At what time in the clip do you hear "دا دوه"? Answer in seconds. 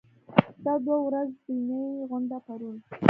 0.65-0.97